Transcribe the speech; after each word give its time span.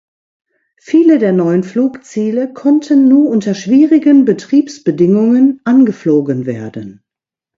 Viele 0.81 1.19
der 1.19 1.31
neuen 1.31 1.61
Flugziele 1.63 2.51
konnten 2.53 3.07
nur 3.07 3.29
unter 3.29 3.53
schwierigen 3.53 4.25
Betriebsbedingungen 4.25 5.61
angeflogen 5.63 6.47
werden. 6.47 7.03